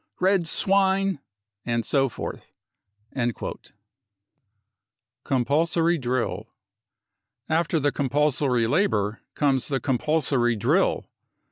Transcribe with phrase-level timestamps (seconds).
[0.13, 1.15] 5 4 Red swine!
[1.15, 1.23] 5
[1.73, 2.55] and so forth.....
[5.23, 6.47] Compulsory Drill.
[7.47, 11.05] After the compulsory labour comes compulsory drill.